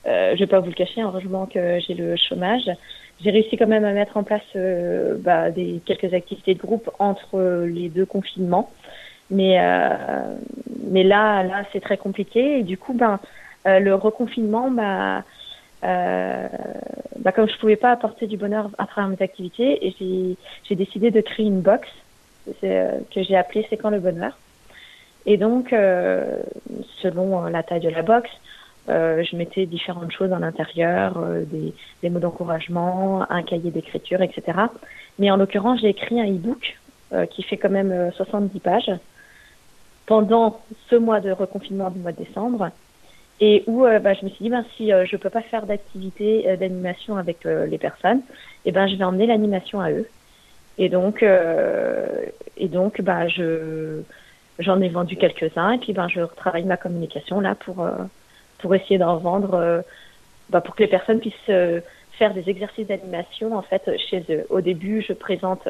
euh, 0.07 0.35
je 0.35 0.39
vais 0.41 0.47
pas 0.49 0.59
vous 0.61 0.67
le 0.67 0.73
cacher, 0.75 1.03
heureusement 1.03 1.47
que 1.47 1.79
j'ai 1.81 1.95
le 1.95 2.17
chômage. 2.17 2.69
J'ai 3.23 3.31
réussi 3.31 3.57
quand 3.57 3.69
même 3.69 3.85
à 3.85 3.93
mettre 3.93 4.17
en 4.17 4.25
place 4.25 4.43
euh, 4.57 5.17
bah, 5.21 5.51
des 5.53 5.81
quelques 5.87 6.13
activités 6.15 6.55
de 6.55 6.59
groupe 6.59 6.91
entre 6.99 7.65
les 7.67 7.89
deux 7.89 8.07
confinements, 8.07 8.71
mais 9.31 9.61
euh, 9.61 10.35
mais 10.91 11.05
là 11.05 11.45
là 11.45 11.65
c'est 11.73 11.81
très 11.81 11.97
compliqué 11.97 12.59
et 12.59 12.63
du 12.65 12.77
coup 12.77 12.95
ben 12.95 13.21
le 13.65 13.95
reconfinement 13.95 14.71
bah 14.73 15.23
euh, 15.85 16.49
bah, 17.19 17.33
comme 17.33 17.49
je 17.49 17.57
pouvais 17.59 17.77
pas 17.77 17.93
apporter 17.93 18.27
du 18.27 18.37
bonheur 18.37 18.71
à 18.79 18.87
travers 18.87 19.09
mes 19.11 19.23
activités, 19.23 19.95
j'ai 20.69 20.75
décidé 20.75 21.11
de 21.11 21.21
créer 21.21 21.47
une 21.47 21.61
box 21.61 21.89
euh, 21.89 22.02
que 22.61 23.23
j'ai 23.23 23.37
appelée 23.37 23.67
C'est 23.71 23.77
quand 23.77 23.91
le 23.91 24.01
bonheur. 24.01 24.37
Et 25.27 25.37
donc, 25.37 25.73
euh, 25.73 26.39
selon 27.01 27.45
la 27.45 27.63
taille 27.63 27.81
de 27.81 27.89
la 27.89 28.03
box, 28.03 28.29
euh, 28.89 29.23
je 29.23 29.37
mettais 29.37 29.67
différentes 29.67 30.11
choses 30.11 30.33
à 30.33 30.39
l'intérieur, 30.41 31.17
euh, 31.19 31.45
des, 32.03 32.11
mots 32.11 32.19
d'encouragement, 32.19 33.25
un 33.31 33.43
cahier 33.43 33.71
d'écriture, 33.71 34.23
etc. 34.23 34.59
Mais 35.21 35.31
en 35.31 35.37
l'occurrence, 35.37 35.81
j'ai 35.81 35.91
écrit 35.91 36.21
un 36.21 36.27
e-book 36.27 36.77
euh, 37.13 37.27
qui 37.27 37.45
fait 37.45 37.57
quand 37.57 37.71
même 37.71 38.11
70 38.17 38.59
pages 38.59 38.91
pendant 40.07 40.61
ce 40.91 40.97
mois 40.97 41.21
de 41.21 41.31
reconfinement 41.31 41.91
du 41.91 42.01
mois 42.01 42.11
de 42.11 42.25
décembre 42.25 42.73
et 43.43 43.65
où 43.67 43.85
euh, 43.85 43.99
bah, 43.99 44.15
je 44.15 44.25
me 44.25 44.31
suis 44.31 44.45
dit 44.45 44.51
ben 44.51 44.65
si 44.77 44.93
euh, 44.93 45.05
je 45.05 45.17
peux 45.17 45.29
pas 45.29 45.43
faire 45.43 45.67
d'activité 45.67 46.49
euh, 46.49 46.57
d'animation 46.57 47.17
avec 47.17 47.45
euh, 47.45 47.67
les 47.67 47.77
personnes, 47.77 48.21
et 48.65 48.71
ben 48.71 48.87
je 48.87 48.95
vais 48.95 49.03
emmener 49.03 49.27
l'animation 49.27 49.81
à 49.81 49.91
eux. 49.91 50.07
Et 50.79 50.89
donc 50.89 51.23
euh, 51.23 52.27
et 52.57 52.69
donc 52.69 53.01
bah 53.01 53.29
je 53.29 54.01
j'en 54.59 54.81
ai 54.81 54.89
vendu 54.89 55.17
quelques-uns 55.17 55.73
et 55.73 55.79
puis 55.79 55.93
ben 55.93 56.09
je 56.09 56.21
retravaille 56.21 56.65
ma 56.65 56.77
communication 56.77 57.41
là 57.41 57.55
pour 57.55 57.87
pour 58.59 58.75
essayer 58.75 58.99
d'en 58.99 59.17
vendre 59.17 59.85
bah, 60.51 60.61
pour 60.61 60.75
que 60.75 60.83
les 60.83 60.89
personnes 60.89 61.21
puissent 61.21 61.83
faire 62.13 62.35
des 62.35 62.49
exercices 62.49 62.87
d'animation 62.87 63.57
en 63.57 63.63
fait 63.63 63.91
chez 64.09 64.25
eux. 64.31 64.47
Au 64.51 64.61
début, 64.61 65.03
je 65.07 65.13
présente 65.13 65.69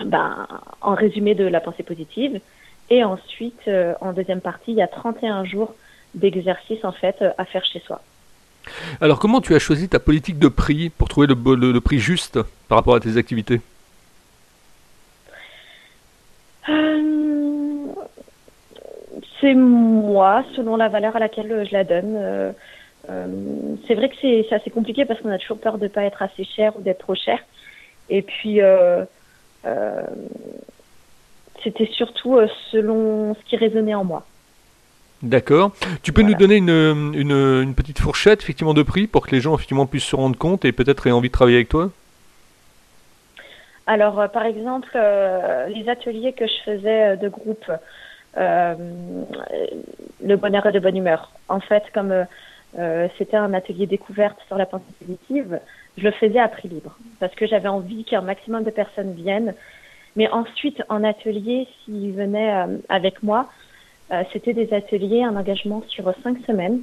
ben, 0.00 0.46
en 0.80 0.94
résumé 0.94 1.34
de 1.34 1.44
la 1.44 1.60
pensée 1.60 1.82
positive. 1.82 2.40
Et 2.90 3.02
ensuite, 3.02 3.60
euh, 3.68 3.94
en 4.00 4.12
deuxième 4.12 4.40
partie, 4.40 4.72
il 4.72 4.76
y 4.76 4.82
a 4.82 4.88
31 4.88 5.44
jours 5.44 5.74
d'exercice 6.14 6.84
en 6.84 6.92
fait 6.92 7.16
euh, 7.22 7.30
à 7.38 7.44
faire 7.44 7.64
chez 7.64 7.80
soi. 7.80 8.00
Alors, 9.00 9.18
comment 9.18 9.40
tu 9.40 9.54
as 9.54 9.58
choisi 9.58 9.88
ta 9.88 9.98
politique 9.98 10.38
de 10.38 10.48
prix 10.48 10.90
pour 10.90 11.08
trouver 11.08 11.26
le, 11.26 11.80
prix 11.80 11.98
juste 11.98 12.40
par 12.68 12.78
rapport 12.78 12.94
à 12.94 13.00
tes 13.00 13.16
activités? 13.16 13.60
Euh, 16.68 17.86
C'est 19.40 19.54
moi, 19.54 20.44
selon 20.56 20.76
la 20.76 20.88
valeur 20.88 21.16
à 21.16 21.18
laquelle 21.18 21.66
je 21.68 21.72
la 21.72 21.84
donne. 21.84 22.16
Euh, 22.16 22.52
euh, 23.10 23.26
c'est 23.86 23.94
vrai 23.94 24.08
que 24.08 24.14
c'est 24.20 24.52
assez 24.52 24.70
compliqué 24.70 25.04
parce 25.04 25.20
qu'on 25.20 25.30
a 25.30 25.38
toujours 25.38 25.58
peur 25.58 25.78
de 25.78 25.84
ne 25.84 25.88
pas 25.88 26.04
être 26.04 26.22
assez 26.22 26.44
cher 26.44 26.76
ou 26.76 26.82
d'être 26.82 27.00
trop 27.00 27.14
cher. 27.14 27.38
Et 28.08 28.22
puis, 28.22 28.60
euh, 28.60 29.04
c'était 31.62 31.86
surtout 31.86 32.36
euh, 32.36 32.46
selon 32.70 33.34
ce 33.34 33.40
qui 33.44 33.56
résonnait 33.56 33.94
en 33.94 34.04
moi. 34.04 34.26
D'accord. 35.24 35.72
Tu 36.02 36.12
peux 36.12 36.20
voilà. 36.20 36.36
nous 36.36 36.38
donner 36.38 36.56
une, 36.56 37.14
une, 37.14 37.32
une, 37.62 37.74
petite 37.74 37.98
fourchette 37.98 38.42
effectivement 38.42 38.74
de 38.74 38.82
prix 38.82 39.06
pour 39.06 39.26
que 39.26 39.34
les 39.34 39.40
gens 39.40 39.54
effectivement 39.54 39.86
puissent 39.86 40.04
se 40.04 40.16
rendre 40.16 40.38
compte 40.38 40.64
et 40.64 40.72
peut-être 40.72 41.06
aient 41.06 41.12
envie 41.12 41.28
de 41.28 41.32
travailler 41.32 41.56
avec 41.56 41.68
toi? 41.68 41.90
Alors, 43.86 44.20
euh, 44.20 44.28
par 44.28 44.44
exemple, 44.44 44.90
euh, 44.94 45.66
les 45.68 45.88
ateliers 45.88 46.32
que 46.32 46.46
je 46.46 46.62
faisais 46.64 47.16
de 47.16 47.28
groupe, 47.28 47.70
euh, 48.36 48.74
le 50.24 50.36
bonheur 50.36 50.66
et 50.66 50.72
de 50.72 50.78
bonne 50.78 50.96
humeur. 50.96 51.32
En 51.48 51.60
fait, 51.60 51.84
comme 51.92 52.26
euh, 52.78 53.08
c'était 53.18 53.36
un 53.36 53.54
atelier 53.54 53.86
découverte 53.86 54.38
sur 54.46 54.56
la 54.56 54.66
pensée 54.66 54.84
positive, 54.98 55.60
je 55.96 56.04
le 56.04 56.10
faisais 56.10 56.40
à 56.40 56.48
prix 56.48 56.68
libre 56.68 56.96
parce 57.20 57.34
que 57.34 57.46
j'avais 57.46 57.68
envie 57.68 58.04
qu'un 58.04 58.22
maximum 58.22 58.64
de 58.64 58.70
personnes 58.70 59.12
viennent 59.12 59.54
Mais 60.16 60.28
ensuite, 60.30 60.82
en 60.88 61.04
atelier, 61.04 61.68
s'ils 61.84 62.12
venaient 62.12 62.52
euh, 62.52 62.78
avec 62.88 63.22
moi, 63.22 63.40
euh, 63.42 63.63
c'était 64.32 64.54
des 64.54 64.72
ateliers, 64.72 65.22
un 65.22 65.36
engagement 65.36 65.82
sur 65.88 66.12
cinq 66.22 66.38
semaines, 66.46 66.80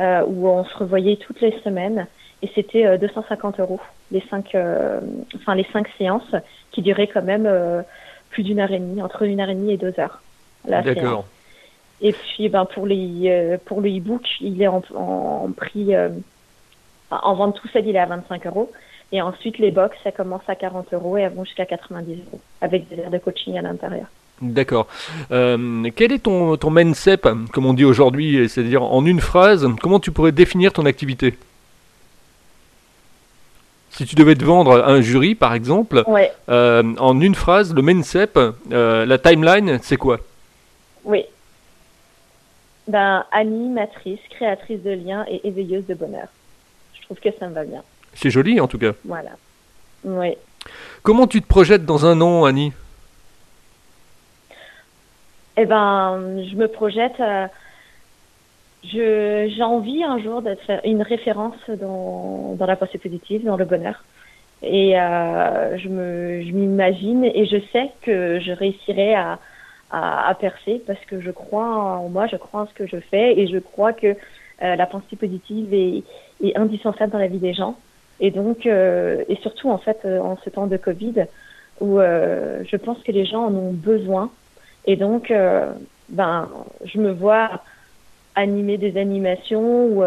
euh, 0.00 0.24
où 0.26 0.48
on 0.48 0.64
se 0.64 0.76
revoyait 0.76 1.16
toutes 1.16 1.40
les 1.40 1.58
semaines, 1.62 2.06
et 2.42 2.50
c'était 2.54 2.98
250 2.98 3.60
euros 3.60 3.80
les 4.10 4.22
cinq, 4.30 4.56
enfin 5.36 5.54
les 5.54 5.66
cinq 5.72 5.86
séances, 5.98 6.34
qui 6.72 6.82
duraient 6.82 7.06
quand 7.06 7.22
même 7.22 7.48
plus 8.30 8.42
d'une 8.42 8.58
heure 8.60 8.72
et 8.72 8.78
demie, 8.78 9.02
entre 9.02 9.22
une 9.22 9.40
heure 9.40 9.50
et 9.50 9.54
demie 9.54 9.72
et 9.72 9.76
deux 9.76 9.94
heures. 10.00 10.22
D'accord. 10.64 11.26
Et 12.00 12.12
puis, 12.12 12.48
ben 12.48 12.64
pour 12.64 12.86
les 12.86 13.58
pour 13.66 13.82
le 13.82 13.90
e-book, 13.90 14.26
il 14.40 14.62
est 14.62 14.68
en, 14.68 14.82
en 14.94 15.50
prix 15.54 15.94
en 17.10 17.34
vente 17.34 17.56
tout 17.60 17.68
seul, 17.68 17.86
il 17.86 17.96
est 17.96 18.00
à 18.00 18.06
25 18.06 18.46
euros. 18.46 18.70
Et 19.12 19.20
ensuite, 19.20 19.58
les 19.58 19.70
box, 19.70 19.96
ça 20.04 20.12
commence 20.12 20.42
à 20.46 20.54
40 20.54 20.92
euros 20.94 21.18
et 21.18 21.22
elles 21.22 21.32
vont 21.32 21.44
jusqu'à 21.44 21.66
90 21.66 22.12
euros, 22.26 22.40
avec 22.60 22.88
des 22.88 23.00
heures 23.00 23.10
de 23.10 23.18
coaching 23.18 23.58
à 23.58 23.62
l'intérieur. 23.62 24.06
D'accord. 24.40 24.86
Euh, 25.32 25.90
quel 25.94 26.12
est 26.12 26.20
ton, 26.20 26.56
ton 26.56 26.70
main 26.70 26.94
CEP, 26.94 27.28
comme 27.52 27.66
on 27.66 27.74
dit 27.74 27.84
aujourd'hui, 27.84 28.48
c'est-à-dire 28.48 28.82
en 28.82 29.04
une 29.04 29.20
phrase, 29.20 29.68
comment 29.80 30.00
tu 30.00 30.12
pourrais 30.12 30.32
définir 30.32 30.72
ton 30.72 30.86
activité? 30.86 31.36
Si 33.90 34.06
tu 34.06 34.14
devais 34.14 34.34
te 34.34 34.44
vendre 34.44 34.82
un 34.84 35.00
jury, 35.02 35.34
par 35.34 35.52
exemple, 35.52 36.04
euh, 36.48 36.94
en 36.98 37.20
une 37.20 37.34
phrase, 37.34 37.74
le 37.74 37.82
main 37.82 38.02
CEP, 38.02 38.38
euh, 38.72 39.04
la 39.04 39.18
timeline, 39.18 39.78
c'est 39.82 39.96
quoi? 39.96 40.20
Oui. 41.04 41.24
Ben, 42.88 43.24
animatrice, 43.30 44.20
créatrice 44.30 44.82
de 44.82 44.92
liens 44.92 45.26
et 45.28 45.46
éveilleuse 45.46 45.84
de 45.86 45.94
bonheur. 45.94 46.28
Je 46.94 47.02
trouve 47.02 47.18
que 47.18 47.28
ça 47.38 47.48
me 47.48 47.54
va 47.54 47.64
bien. 47.64 47.82
C'est 48.14 48.30
joli 48.30 48.58
en 48.60 48.68
tout 48.68 48.78
cas. 48.78 48.92
Voilà. 49.04 49.30
Oui. 50.04 50.34
Comment 51.02 51.26
tu 51.26 51.42
te 51.42 51.46
projettes 51.46 51.84
dans 51.84 52.06
un 52.06 52.20
an, 52.20 52.44
Annie? 52.44 52.72
Eh 55.62 55.66
ben, 55.66 56.42
je 56.50 56.56
me 56.56 56.68
projette. 56.68 57.20
Euh, 57.20 57.46
j'ai 58.82 59.62
envie 59.62 60.02
un 60.02 60.18
jour 60.18 60.40
d'être 60.40 60.70
une 60.86 61.02
référence 61.02 61.68
dans, 61.68 62.54
dans 62.54 62.64
la 62.64 62.76
pensée 62.76 62.96
positive, 62.96 63.44
dans 63.44 63.58
le 63.58 63.66
bonheur. 63.66 64.02
Et 64.62 64.98
euh, 64.98 65.76
je 65.76 65.88
me, 65.90 66.40
je 66.40 66.52
m'imagine 66.52 67.26
et 67.26 67.44
je 67.44 67.58
sais 67.74 67.90
que 68.00 68.40
je 68.40 68.52
réussirai 68.52 69.14
à, 69.14 69.38
à, 69.90 70.34
percer 70.40 70.82
parce 70.86 71.04
que 71.04 71.20
je 71.20 71.30
crois 71.30 71.66
en 71.66 72.08
moi, 72.08 72.26
je 72.26 72.36
crois 72.36 72.62
en 72.62 72.66
ce 72.66 72.72
que 72.72 72.86
je 72.86 72.96
fais 72.96 73.38
et 73.38 73.46
je 73.46 73.58
crois 73.58 73.92
que 73.92 74.16
euh, 74.62 74.76
la 74.76 74.86
pensée 74.86 75.16
positive 75.16 75.74
est, 75.74 76.04
indispensable 76.56 77.12
dans 77.12 77.18
la 77.18 77.26
vie 77.26 77.36
des 77.36 77.52
gens. 77.52 77.76
Et 78.18 78.30
donc, 78.30 78.64
euh, 78.64 79.24
et 79.28 79.36
surtout 79.36 79.68
en 79.68 79.76
fait, 79.76 80.06
en 80.06 80.38
ce 80.42 80.48
temps 80.48 80.66
de 80.66 80.78
Covid, 80.78 81.26
où 81.82 81.98
je 81.98 82.76
pense 82.76 83.02
que 83.02 83.12
les 83.12 83.26
gens 83.26 83.44
en 83.44 83.54
ont 83.54 83.72
besoin. 83.72 84.30
Et 84.86 84.96
donc, 84.96 85.32
ben, 86.08 86.48
je 86.84 86.98
me 86.98 87.12
vois 87.12 87.62
animer 88.34 88.78
des 88.78 88.98
animations 88.98 89.86
ou, 89.86 90.02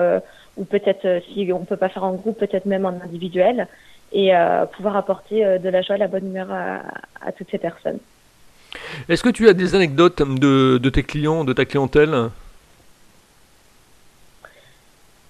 ou 0.57 0.65
peut-être, 0.65 1.21
si 1.27 1.51
on 1.53 1.65
peut 1.65 1.77
pas 1.77 1.89
faire 1.89 2.03
en 2.03 2.13
groupe, 2.13 2.39
peut-être 2.39 2.65
même 2.65 2.85
en 2.85 2.99
individuel, 3.03 3.67
et 4.11 4.31
pouvoir 4.73 4.97
apporter 4.97 5.59
de 5.59 5.69
la 5.69 5.81
joie, 5.81 5.97
la 5.97 6.07
bonne 6.07 6.27
humeur 6.27 6.47
à, 6.51 6.81
à 7.21 7.31
toutes 7.31 7.51
ces 7.51 7.57
personnes. 7.57 7.99
Est-ce 9.07 9.23
que 9.23 9.29
tu 9.29 9.47
as 9.47 9.53
des 9.53 9.75
anecdotes 9.75 10.21
de, 10.21 10.77
de 10.77 10.89
tes 10.89 11.03
clients, 11.03 11.43
de 11.43 11.53
ta 11.53 11.65
clientèle? 11.65 12.29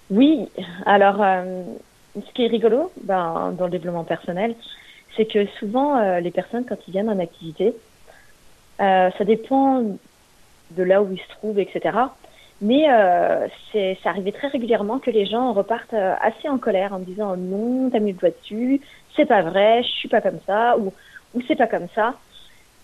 Oui, 0.09 0.47
alors 0.85 1.17
ce 2.15 2.33
qui 2.33 2.45
est 2.45 2.47
rigolo 2.47 2.91
ben, 3.03 3.53
dans 3.57 3.65
le 3.65 3.71
développement 3.71 4.03
personnel, 4.03 4.55
c'est 5.15 5.25
que 5.25 5.45
souvent, 5.59 5.97
euh, 5.97 6.19
les 6.19 6.31
personnes, 6.31 6.65
quand 6.67 6.77
ils 6.87 6.91
viennent 6.91 7.09
en 7.09 7.19
activité, 7.19 7.73
euh, 8.83 9.09
ça 9.17 9.23
dépend 9.23 9.83
de 10.71 10.83
là 10.83 11.01
où 11.01 11.11
ils 11.11 11.19
se 11.19 11.29
trouvent, 11.29 11.59
etc. 11.59 11.97
Mais 12.61 12.85
euh, 12.89 13.47
c'est, 13.71 13.97
ça 14.03 14.09
arrivait 14.09 14.31
très 14.31 14.47
régulièrement 14.47 14.99
que 14.99 15.11
les 15.11 15.25
gens 15.25 15.53
repartent 15.53 15.93
euh, 15.93 16.15
assez 16.21 16.49
en 16.49 16.57
colère 16.57 16.93
en 16.93 16.99
me 16.99 17.05
disant 17.05 17.35
non, 17.35 17.89
t'as 17.89 17.99
mis 17.99 18.11
le 18.11 18.17
doigt 18.17 18.29
dessus, 18.29 18.81
c'est 19.15 19.25
pas 19.25 19.41
vrai, 19.41 19.83
je 19.83 19.89
suis 19.89 20.09
pas 20.09 20.21
comme 20.21 20.39
ça, 20.45 20.77
ou, 20.77 20.91
c'est 21.47 21.55
pas 21.55 21.67
comme 21.67 21.87
ça. 21.95 22.15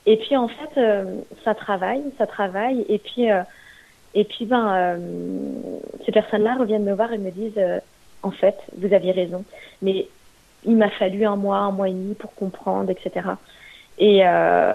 Et 0.06 0.18
puis 0.18 0.36
en 0.36 0.48
fait, 0.48 0.82
ça 1.44 1.53
travaille, 1.53 2.01
ça 2.18 2.25
travaille, 2.25 2.84
et 2.89 2.98
puis 2.98 3.27
et 4.15 4.24
puis 4.24 4.46
ben 4.46 4.98
ces 6.03 6.12
personnes-là 6.12 6.56
reviennent 6.56 6.84
me 6.84 6.94
voir 6.94 7.13
et 7.13 7.20
me 7.20 7.29
disent 7.29 7.62
en 8.24 8.32
fait, 8.32 8.56
vous 8.75 8.91
aviez 8.94 9.12
raison. 9.12 9.44
Mais 9.82 10.08
il 10.65 10.75
m'a 10.77 10.89
fallu 10.89 11.25
un 11.25 11.36
mois, 11.36 11.58
un 11.58 11.72
mois 11.72 11.89
et 11.89 11.94
demi 11.94 12.15
pour 12.15 12.34
comprendre, 12.34 12.89
etc. 12.89 13.29
Et, 13.98 14.22
euh, 14.25 14.74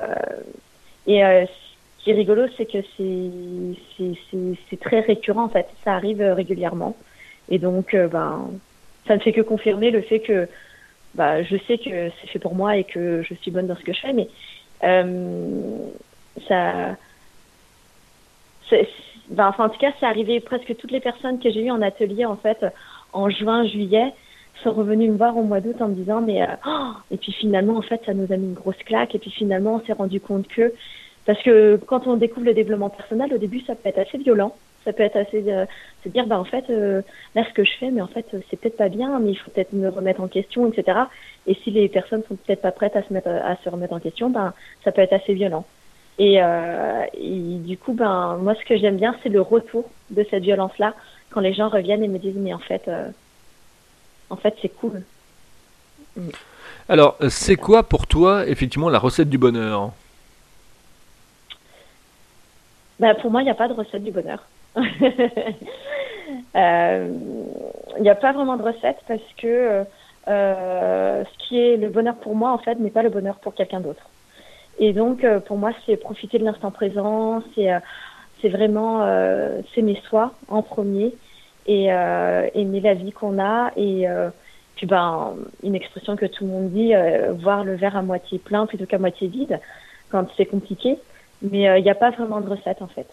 et 1.06 1.24
euh, 1.24 1.46
ce 1.46 2.04
qui 2.04 2.10
est 2.10 2.14
rigolo, 2.14 2.46
c'est 2.56 2.66
que 2.66 2.78
c'est 4.70 4.80
très 4.80 5.00
récurrent, 5.00 5.44
en 5.44 5.48
fait. 5.48 5.66
Ça 5.84 5.94
arrive 5.94 6.22
régulièrement. 6.22 6.96
Et 7.48 7.58
donc, 7.58 7.94
euh, 7.94 8.08
ben, 8.08 8.50
ça 9.06 9.16
ne 9.16 9.20
fait 9.20 9.32
que 9.32 9.42
confirmer 9.42 9.90
le 9.90 10.00
fait 10.00 10.20
que 10.20 10.48
bah, 11.14 11.42
je 11.42 11.56
sais 11.66 11.78
que 11.78 12.10
c'est 12.20 12.26
fait 12.28 12.38
pour 12.38 12.54
moi 12.54 12.76
et 12.76 12.84
que 12.84 13.22
je 13.22 13.34
suis 13.34 13.50
bonne 13.50 13.66
dans 13.66 13.76
ce 13.76 13.84
que 13.84 13.92
je 13.92 14.00
fais, 14.00 14.12
mais 14.12 14.28
euh, 14.82 15.78
ça. 16.48 16.96
Ben, 19.28 19.46
enfin, 19.46 19.66
en 19.66 19.68
tout 19.68 19.78
cas, 19.78 19.92
c'est 20.00 20.06
arrivé 20.06 20.40
presque 20.40 20.76
toutes 20.76 20.90
les 20.90 21.00
personnes 21.00 21.38
que 21.38 21.50
j'ai 21.50 21.64
eues 21.64 21.70
en 21.70 21.82
atelier, 21.82 22.24
en 22.24 22.36
fait, 22.36 22.64
en 23.12 23.30
juin, 23.30 23.66
juillet, 23.66 24.12
sont 24.62 24.72
revenus 24.72 25.10
me 25.10 25.16
voir 25.16 25.36
au 25.36 25.42
mois 25.42 25.60
d'août 25.60 25.76
en 25.80 25.88
me 25.88 25.94
disant 25.94 26.20
mais 26.20 26.42
euh, 26.42 26.46
oh! 26.66 26.92
Et 27.10 27.16
puis 27.16 27.32
finalement 27.32 27.76
en 27.76 27.82
fait 27.82 28.00
ça 28.06 28.14
nous 28.14 28.32
a 28.32 28.36
mis 28.36 28.46
une 28.46 28.54
grosse 28.54 28.82
claque. 28.84 29.14
Et 29.14 29.18
puis 29.18 29.30
finalement 29.30 29.76
on 29.76 29.86
s'est 29.86 29.92
rendu 29.92 30.20
compte 30.20 30.48
que 30.48 30.72
parce 31.26 31.42
que 31.42 31.76
quand 31.86 32.06
on 32.06 32.16
découvre 32.16 32.46
le 32.46 32.54
développement 32.54 32.90
personnel 32.90 33.32
au 33.32 33.38
début 33.38 33.60
ça 33.60 33.74
peut 33.74 33.88
être 33.88 33.98
assez 33.98 34.18
violent. 34.18 34.54
Ça 34.84 34.92
peut 34.92 35.02
être 35.02 35.16
assez 35.16 35.42
euh, 35.48 35.64
se 36.02 36.10
dire 36.10 36.26
bah 36.26 36.38
en 36.38 36.44
fait 36.44 36.68
euh, 36.68 37.00
là 37.34 37.44
ce 37.48 37.54
que 37.54 37.64
je 37.64 37.72
fais 37.78 37.90
mais 37.90 38.02
en 38.02 38.06
fait 38.06 38.26
c'est 38.50 38.60
peut-être 38.60 38.76
pas 38.76 38.90
bien 38.90 39.18
mais 39.18 39.30
il 39.30 39.36
faut 39.36 39.50
peut-être 39.50 39.72
me 39.72 39.88
remettre 39.88 40.20
en 40.20 40.28
question 40.28 40.70
etc 40.70 40.98
et 41.46 41.54
si 41.54 41.70
les 41.70 41.88
personnes 41.88 42.22
sont 42.28 42.36
peut-être 42.36 42.60
pas 42.60 42.70
prêtes 42.70 42.94
à 42.94 43.02
se 43.02 43.10
mettre 43.10 43.28
à 43.28 43.56
se 43.64 43.68
remettre 43.70 43.94
en 43.94 43.98
question 43.98 44.28
ben 44.28 44.52
ça 44.84 44.92
peut 44.92 45.00
être 45.00 45.14
assez 45.14 45.32
violent. 45.32 45.64
Et, 46.18 46.34
et 46.34 47.58
du 47.64 47.78
coup 47.78 47.94
ben 47.94 48.38
moi 48.42 48.54
ce 48.54 48.64
que 48.66 48.76
j'aime 48.76 48.96
bien 48.96 49.16
c'est 49.22 49.30
le 49.30 49.40
retour 49.40 49.88
de 50.10 50.24
cette 50.30 50.42
violence 50.42 50.76
là 50.78 50.94
quand 51.34 51.40
les 51.40 51.52
gens 51.52 51.68
reviennent 51.68 52.04
et 52.04 52.08
me 52.08 52.18
disent 52.18 52.36
mais 52.36 52.54
en 52.54 52.58
fait, 52.60 52.86
euh, 52.86 53.08
en 54.34 54.36
fait 54.36 54.54
c'est 54.60 54.68
cool. 54.68 55.02
Mm. 56.16 56.30
Alors, 56.88 57.16
c'est 57.30 57.56
quoi 57.56 57.82
pour 57.82 58.06
toi 58.06 58.46
effectivement 58.46 58.90
la 58.90 58.98
recette 58.98 59.30
du 59.30 59.38
bonheur? 59.38 59.92
Bah, 63.00 63.14
Pour 63.14 63.30
moi, 63.30 63.40
il 63.40 63.44
n'y 63.44 63.50
a 63.50 63.54
pas 63.54 63.68
de 63.68 63.72
recette 63.72 64.04
du 64.04 64.10
bonheur. 64.10 64.44
Euh, 66.56 67.12
il 67.98 68.02
n'y 68.02 68.08
a 68.08 68.14
pas 68.14 68.32
vraiment 68.32 68.56
de 68.56 68.62
recette 68.62 68.96
parce 69.06 69.20
que 69.36 69.84
euh, 70.26 71.24
ce 71.24 71.38
qui 71.38 71.58
est 71.58 71.76
le 71.76 71.90
bonheur 71.90 72.14
pour 72.14 72.34
moi, 72.34 72.50
en 72.50 72.58
fait, 72.58 72.76
n'est 72.76 72.90
pas 72.90 73.02
le 73.02 73.10
bonheur 73.10 73.36
pour 73.36 73.54
quelqu'un 73.54 73.80
d'autre. 73.80 74.08
Et 74.78 74.94
donc, 74.94 75.24
pour 75.44 75.58
moi, 75.58 75.72
c'est 75.84 75.98
profiter 75.98 76.38
de 76.38 76.44
l'instant 76.44 76.70
présent, 76.70 77.42
c'est 77.54 77.68
c'est 78.40 78.48
vraiment 78.48 79.06
s'aimer 79.74 80.00
soi 80.08 80.32
en 80.48 80.62
premier 80.62 81.14
et 81.66 81.92
euh, 81.92 82.48
aimer 82.54 82.80
la 82.80 82.94
vie 82.94 83.12
qu'on 83.12 83.38
a 83.38 83.70
et 83.76 84.08
euh, 84.08 84.28
puis 84.76 84.86
ben 84.86 85.34
une 85.62 85.74
expression 85.74 86.16
que 86.16 86.26
tout 86.26 86.44
le 86.44 86.50
monde 86.50 86.70
dit 86.70 86.94
euh, 86.94 87.32
voir 87.32 87.64
le 87.64 87.74
verre 87.74 87.96
à 87.96 88.02
moitié 88.02 88.38
plein 88.38 88.66
plutôt 88.66 88.86
qu'à 88.86 88.98
moitié 88.98 89.28
vide 89.28 89.60
quand 90.10 90.26
c'est 90.36 90.46
compliqué 90.46 90.98
mais 91.42 91.78
il 91.78 91.82
n'y 91.82 91.90
a 91.90 91.94
pas 91.94 92.10
vraiment 92.10 92.40
de 92.40 92.48
recette 92.48 92.80
en 92.80 92.86
fait. 92.86 93.06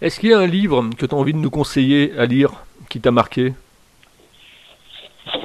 Est-ce 0.00 0.20
qu'il 0.20 0.30
y 0.30 0.32
a 0.32 0.38
un 0.38 0.46
livre 0.46 0.82
que 0.96 1.06
tu 1.06 1.14
as 1.14 1.18
envie 1.18 1.32
de 1.32 1.38
nous 1.38 1.50
conseiller 1.50 2.12
à 2.18 2.24
lire 2.24 2.64
qui 2.88 3.00
t'a 3.00 3.10
marqué? 3.10 3.52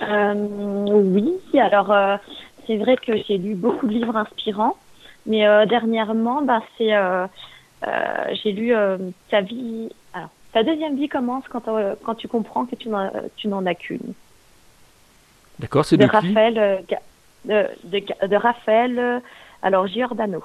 Oui, 0.09 1.33
alors 1.59 2.19
c'est 2.65 2.77
vrai 2.77 2.95
que 2.95 3.13
j'ai 3.27 3.37
lu 3.37 3.55
beaucoup 3.55 3.87
de 3.87 3.91
livres 3.91 4.15
inspirants, 4.15 4.77
mais 5.25 5.41
dernièrement, 5.67 6.41
ben, 6.41 6.61
c'est 6.77 6.93
j'ai 8.41 8.51
lu 8.53 8.73
Ta 9.29 9.41
vie. 9.41 9.89
Ta 10.53 10.63
deuxième 10.63 10.95
vie 10.97 11.09
commence 11.09 11.43
quand, 11.49 11.67
euh, 11.67 11.93
quand 12.03 12.15
tu 12.15 12.27
comprends 12.27 12.65
que 12.65 12.75
tu 12.75 12.89
n'en 12.89 13.65
as 13.65 13.75
qu'une. 13.75 14.13
D'accord, 15.59 15.85
c'est 15.85 15.97
de, 15.97 16.05
de, 16.05 16.09
Raphaël, 16.09 16.57
euh, 16.57 16.77
de, 17.45 17.67
de, 17.83 18.27
de, 18.27 18.35
Raphaël, 18.35 18.97
euh, 18.97 19.19
alors 19.61 19.87
Giordano. 19.87 20.43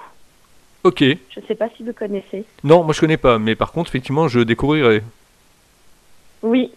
Ok. 0.83 1.01
Je 1.01 1.41
ne 1.41 1.47
sais 1.47 1.55
pas 1.55 1.69
si 1.77 1.83
vous 1.83 1.93
connaissez. 1.93 2.45
Non, 2.65 2.83
moi 2.85 2.93
je 2.93 3.01
connais 3.01 3.17
pas, 3.17 3.39
mais 3.39 3.55
par 3.55 3.73
contre, 3.73 3.91
effectivement, 3.91 4.29
je 4.29 4.41
découvrirai. 4.41 5.03
Oui. 6.43 6.73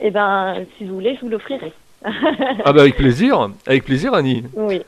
Eh 0.00 0.10
ben, 0.10 0.64
si 0.76 0.84
vous 0.84 0.94
voulez, 0.94 1.16
je 1.16 1.20
vous 1.20 1.28
l'offrirai. 1.28 1.72
ah 2.04 2.72
bah 2.72 2.82
avec 2.82 2.96
plaisir, 2.96 3.50
avec 3.66 3.84
plaisir, 3.84 4.14
Annie. 4.14 4.44
Oui. 4.54 4.80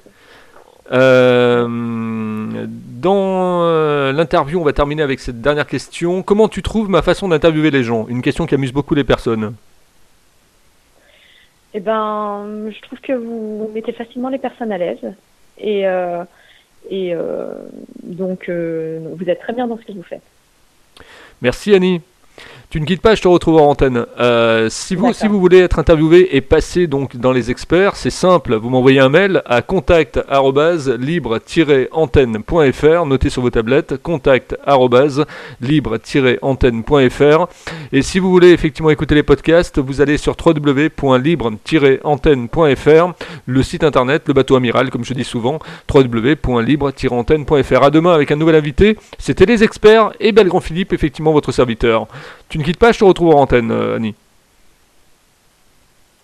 Euh, 0.93 2.67
dans 3.01 3.63
euh, 3.63 4.13
l'interview, 4.13 4.61
on 4.61 4.65
va 4.65 4.73
terminer 4.73 5.03
avec 5.03 5.21
cette 5.21 5.41
dernière 5.41 5.67
question. 5.67 6.23
Comment 6.23 6.49
tu 6.49 6.63
trouves 6.63 6.89
ma 6.89 7.03
façon 7.03 7.29
d'interviewer 7.29 7.71
les 7.71 7.83
gens? 7.83 8.07
Une 8.09 8.23
question 8.23 8.47
qui 8.47 8.55
amuse 8.55 8.73
beaucoup 8.73 8.95
les 8.95 9.05
personnes. 9.05 9.55
Eh 11.75 11.81
ben, 11.81 12.71
je 12.71 12.81
trouve 12.83 13.01
que 13.01 13.13
vous 13.13 13.71
mettez 13.75 13.93
facilement 13.93 14.29
les 14.29 14.39
personnes 14.39 14.73
à 14.73 14.79
l'aise. 14.79 15.15
Et, 15.59 15.87
euh, 15.87 16.25
Et 16.91 17.15
donc, 18.05 18.49
vous 18.49 19.29
êtes 19.29 19.41
très 19.41 19.53
bien 19.53 19.67
dans 19.67 19.79
ce 19.79 19.85
que 19.85 19.93
vous 19.93 20.03
faites. 20.03 20.23
Merci 21.43 21.75
Annie. 21.75 22.01
Tu 22.71 22.83
ne 22.83 22.85
quittes 22.85 23.01
pas, 23.01 23.15
je 23.15 23.23
te 23.23 23.29
retrouve 23.29 23.57
en 23.57 23.71
antenne. 23.71 24.05
Euh, 24.21 24.69
si, 24.69 24.95
vous, 24.95 25.15
si 25.15 25.27
vous 25.27 25.41
voulez 25.41 25.61
être 25.61 25.79
interviewé 25.79 26.37
et 26.37 26.43
passer 26.43 26.87
donc 26.87 27.17
dans 27.17 27.33
les 27.33 27.51
experts, 27.51 27.97
c'est 27.97 28.11
simple, 28.11 28.57
vous 28.57 28.69
m'envoyez 28.69 29.01
un 29.01 29.09
mail 29.09 29.43
à 29.47 29.63
contact 29.63 30.21
libre-antenne.fr, 30.99 33.07
notez 33.07 33.31
sur 33.31 33.41
vos 33.41 33.49
tablettes, 33.49 34.03
contact 34.03 34.55
libre-antenne.fr. 35.63 37.47
Et 37.93 38.03
si 38.03 38.19
vous 38.19 38.29
voulez 38.29 38.51
effectivement 38.51 38.91
écouter 38.91 39.15
les 39.15 39.23
podcasts, 39.23 39.79
vous 39.79 40.03
allez 40.03 40.19
sur 40.19 40.37
www.libre-antenne.fr, 40.37 43.13
le 43.47 43.63
site 43.63 43.83
internet, 43.83 44.25
le 44.27 44.35
bateau 44.35 44.57
amiral, 44.57 44.91
comme 44.91 45.07
je 45.07 45.15
dis 45.15 45.25
souvent, 45.25 45.59
www.libre-antenne.fr. 45.91 47.83
À 47.83 47.91
demain 47.91 48.13
avec 48.13 48.31
un 48.31 48.37
nouvel 48.37 48.57
invité. 48.57 48.99
C'était 49.17 49.47
les 49.47 49.65
experts 49.65 50.13
et 50.21 50.33
Belgrand 50.33 50.61
Philippe, 50.61 50.93
effectivement 50.93 51.33
votre 51.33 51.51
serviteur. 51.51 52.09
Tu 52.51 52.58
ne 52.59 52.65
quittes 52.65 52.79
pas, 52.79 52.93
je 52.93 52.99
te 52.99 53.05
retrouve 53.05 53.35
en 53.35 53.41
antenne, 53.41 53.71
euh, 53.71 53.97
Annie. 53.97 54.15